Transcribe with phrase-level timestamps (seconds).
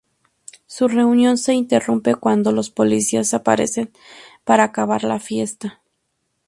[0.65, 3.91] Su reunión se interrumpe cuando los policías aparecen
[4.43, 5.79] para acabar la fiesta.